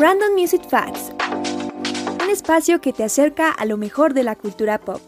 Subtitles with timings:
[0.00, 1.12] Random Music Facts.
[2.22, 5.00] Un espacio que te acerca a lo mejor de la cultura pop.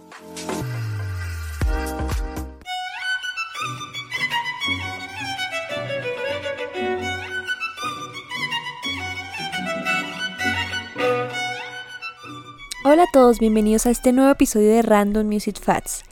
[12.84, 16.02] Hola a todos, bienvenidos a este nuevo episodio de Random Music Facts.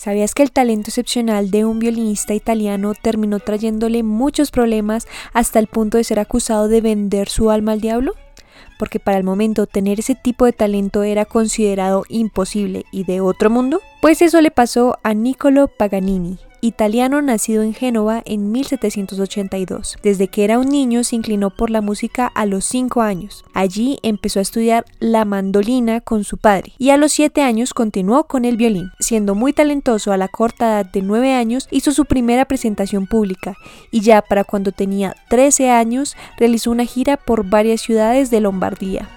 [0.00, 5.66] ¿Sabías que el talento excepcional de un violinista italiano terminó trayéndole muchos problemas hasta el
[5.66, 8.14] punto de ser acusado de vender su alma al diablo?
[8.78, 13.50] Porque para el momento tener ese tipo de talento era considerado imposible y de otro
[13.50, 13.82] mundo.
[14.00, 19.96] Pues eso le pasó a Niccolo Paganini, italiano nacido en Génova en 1782.
[20.02, 23.44] Desde que era un niño se inclinó por la música a los 5 años.
[23.54, 28.24] Allí empezó a estudiar la mandolina con su padre y a los 7 años continuó
[28.24, 28.90] con el violín.
[28.98, 33.56] Siendo muy talentoso a la corta edad de 9 años hizo su primera presentación pública
[33.90, 39.08] y ya para cuando tenía 13 años realizó una gira por varias ciudades de Lombardía.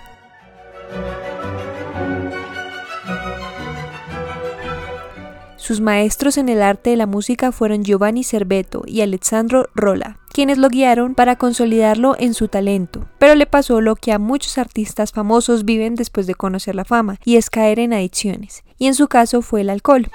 [5.64, 10.58] Sus maestros en el arte de la música fueron Giovanni Cerveto y Alessandro Rolla, quienes
[10.58, 13.08] lo guiaron para consolidarlo en su talento.
[13.17, 17.17] Pero le pasó lo que a muchos artistas famosos viven después de conocer la fama,
[17.23, 20.09] y es caer en adicciones, y en su caso fue el alcohol.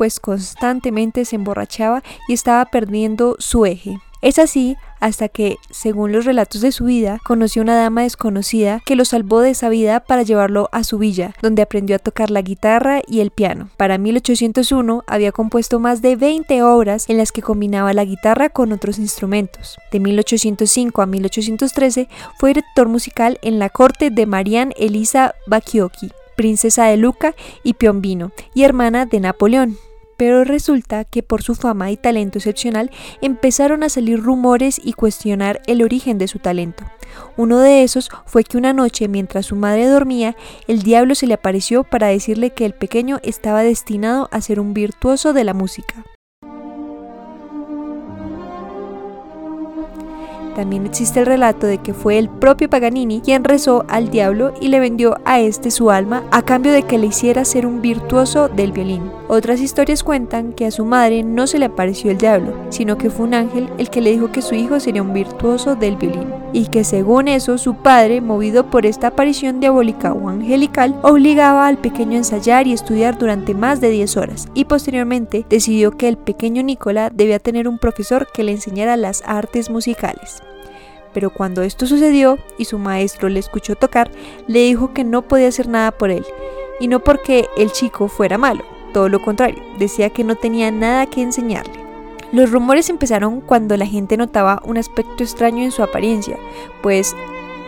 [0.00, 3.98] Pues constantemente se emborrachaba y estaba perdiendo su eje.
[4.22, 8.96] Es así hasta que, según los relatos de su vida, conoció una dama desconocida que
[8.96, 12.40] lo salvó de esa vida para llevarlo a su villa, donde aprendió a tocar la
[12.40, 13.68] guitarra y el piano.
[13.76, 18.72] Para 1801 había compuesto más de 20 obras en las que combinaba la guitarra con
[18.72, 19.76] otros instrumentos.
[19.92, 26.86] De 1805 a 1813 fue director musical en la corte de Marianne Elisa Bacchiocchi, princesa
[26.86, 29.76] de Luca y Piombino, y hermana de Napoleón
[30.20, 32.90] pero resulta que por su fama y talento excepcional
[33.22, 36.84] empezaron a salir rumores y cuestionar el origen de su talento.
[37.38, 40.36] Uno de esos fue que una noche mientras su madre dormía,
[40.68, 44.74] el diablo se le apareció para decirle que el pequeño estaba destinado a ser un
[44.74, 46.04] virtuoso de la música.
[50.60, 54.68] También existe el relato de que fue el propio Paganini quien rezó al diablo y
[54.68, 58.50] le vendió a este su alma a cambio de que le hiciera ser un virtuoso
[58.50, 59.10] del violín.
[59.28, 63.08] Otras historias cuentan que a su madre no se le apareció el diablo, sino que
[63.08, 66.28] fue un ángel el que le dijo que su hijo sería un virtuoso del violín,
[66.52, 71.78] y que según eso su padre, movido por esta aparición diabólica o angelical, obligaba al
[71.78, 76.16] pequeño a ensayar y estudiar durante más de 10 horas, y posteriormente decidió que el
[76.16, 80.42] pequeño Nicola debía tener un profesor que le enseñara las artes musicales.
[81.12, 84.10] Pero cuando esto sucedió y su maestro le escuchó tocar,
[84.46, 86.24] le dijo que no podía hacer nada por él,
[86.80, 91.06] y no porque el chico fuera malo, todo lo contrario, decía que no tenía nada
[91.06, 91.89] que enseñarle.
[92.32, 96.38] Los rumores empezaron cuando la gente notaba un aspecto extraño en su apariencia,
[96.82, 97.16] pues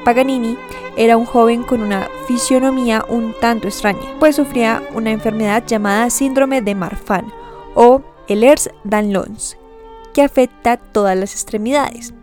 [0.05, 0.56] Paganini
[0.97, 6.61] era un joven con una fisionomía un tanto extraña, pues sufría una enfermedad llamada síndrome
[6.62, 7.33] de Marfan
[7.75, 9.56] o Ehlers-Danlos,
[10.12, 12.15] que afecta todas las extremidades.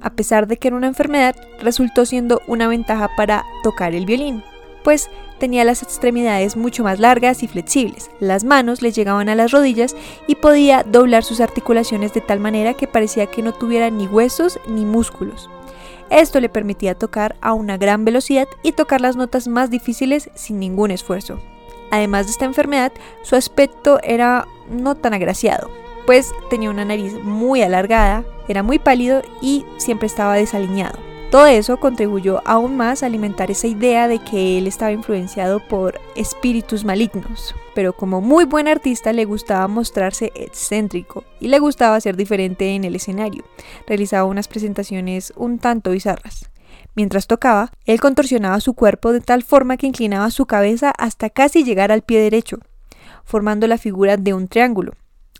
[0.00, 4.42] A pesar de que era una enfermedad, resultó siendo una ventaja para tocar el violín,
[4.82, 9.52] pues tenía las extremidades mucho más largas y flexibles, las manos le llegaban a las
[9.52, 9.96] rodillas
[10.26, 14.58] y podía doblar sus articulaciones de tal manera que parecía que no tuviera ni huesos
[14.68, 15.48] ni músculos.
[16.10, 20.58] Esto le permitía tocar a una gran velocidad y tocar las notas más difíciles sin
[20.58, 21.38] ningún esfuerzo.
[21.90, 25.70] Además de esta enfermedad, su aspecto era no tan agraciado,
[26.06, 31.07] pues tenía una nariz muy alargada, era muy pálido y siempre estaba desaliñado.
[31.30, 36.00] Todo eso contribuyó aún más a alimentar esa idea de que él estaba influenciado por
[36.16, 37.54] espíritus malignos.
[37.74, 42.84] Pero como muy buen artista le gustaba mostrarse excéntrico y le gustaba ser diferente en
[42.84, 43.44] el escenario.
[43.86, 46.48] Realizaba unas presentaciones un tanto bizarras.
[46.94, 51.62] Mientras tocaba, él contorsionaba su cuerpo de tal forma que inclinaba su cabeza hasta casi
[51.62, 52.58] llegar al pie derecho,
[53.24, 54.94] formando la figura de un triángulo.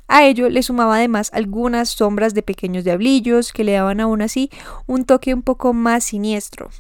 [0.08, 4.50] A ello le sumaba además algunas sombras de pequeños diablillos que le daban aún así
[4.86, 6.70] un toque un poco más siniestro.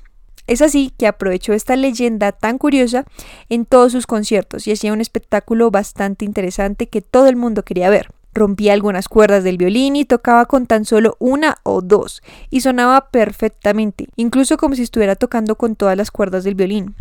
[0.46, 3.04] Es así que aprovechó esta leyenda tan curiosa
[3.50, 7.90] en todos sus conciertos y hacía un espectáculo bastante interesante que todo el mundo quería
[7.90, 8.08] ver.
[8.32, 13.10] Rompía algunas cuerdas del violín y tocaba con tan solo una o dos, y sonaba
[13.10, 16.94] perfectamente, incluso como si estuviera tocando con todas las cuerdas del violín.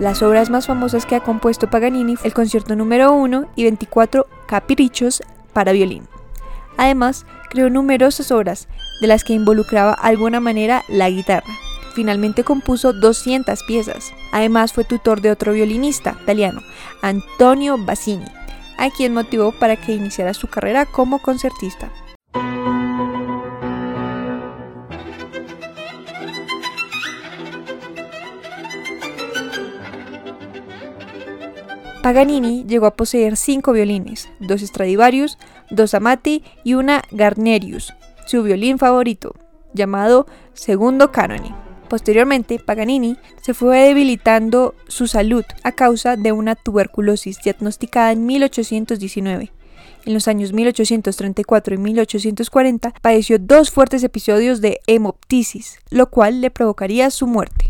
[0.00, 5.22] Las obras más famosas que ha compuesto Paganini, el concierto número 1 y 24 caprichos
[5.52, 6.08] para violín.
[6.78, 8.66] Además, creó numerosas obras,
[9.02, 11.52] de las que involucraba de alguna manera la guitarra.
[11.94, 14.14] Finalmente compuso 200 piezas.
[14.32, 16.62] Además fue tutor de otro violinista italiano,
[17.02, 18.24] Antonio Bassini,
[18.78, 21.90] a quien motivó para que iniciara su carrera como concertista.
[32.02, 35.36] Paganini llegó a poseer cinco violines, dos Stradivarius,
[35.70, 37.92] dos Amati y una Garnerius,
[38.26, 39.34] su violín favorito,
[39.74, 41.54] llamado Segundo Canoni.
[41.90, 49.52] Posteriormente, Paganini se fue debilitando su salud a causa de una tuberculosis diagnosticada en 1819.
[50.06, 56.50] En los años 1834 y 1840 padeció dos fuertes episodios de hemoptisis, lo cual le
[56.50, 57.69] provocaría su muerte.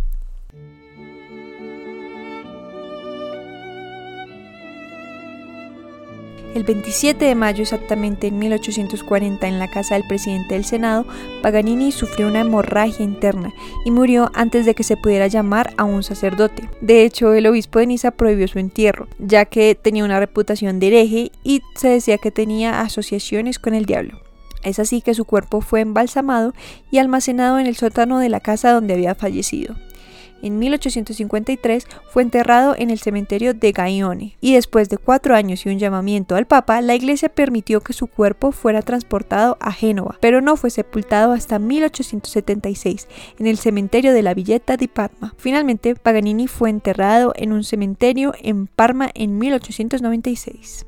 [6.52, 11.06] El 27 de mayo exactamente en 1840 en la casa del presidente del Senado,
[11.42, 13.52] Paganini sufrió una hemorragia interna
[13.84, 16.68] y murió antes de que se pudiera llamar a un sacerdote.
[16.80, 20.88] De hecho, el obispo de Niza prohibió su entierro, ya que tenía una reputación de
[20.88, 24.20] hereje y se decía que tenía asociaciones con el diablo.
[24.64, 26.52] Es así que su cuerpo fue embalsamado
[26.90, 29.76] y almacenado en el sótano de la casa donde había fallecido.
[30.42, 35.68] En 1853 fue enterrado en el cementerio de Gaione y después de cuatro años y
[35.68, 40.40] un llamamiento al Papa, la iglesia permitió que su cuerpo fuera transportado a Génova, pero
[40.40, 43.08] no fue sepultado hasta 1876
[43.38, 45.34] en el cementerio de la Villetta di Parma.
[45.36, 50.86] Finalmente, Paganini fue enterrado en un cementerio en Parma en 1896.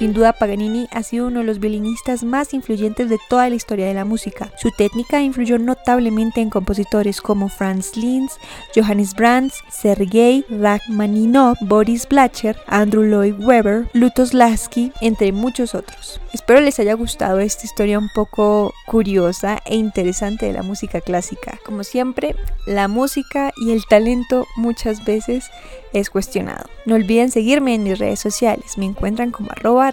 [0.00, 3.84] Sin duda Paganini ha sido uno de los violinistas más influyentes de toda la historia
[3.84, 4.50] de la música.
[4.56, 8.38] Su técnica influyó notablemente en compositores como Franz Liszt,
[8.74, 16.18] Johannes Brahms, Sergei Rachmaninoff, Boris Blacher, Andrew Lloyd Webber, Lutoslavski, entre muchos otros.
[16.32, 21.58] Espero les haya gustado esta historia un poco curiosa e interesante de la música clásica.
[21.62, 22.36] Como siempre,
[22.66, 25.50] la música y el talento muchas veces
[25.92, 26.64] es cuestionado.
[26.86, 28.78] No olviden seguirme en mis redes sociales.
[28.78, 29.92] Me encuentran como arroba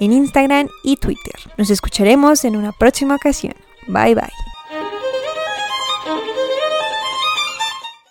[0.00, 1.34] en Instagram y Twitter.
[1.56, 3.54] Nos escucharemos en una próxima ocasión.
[3.86, 4.51] Bye bye.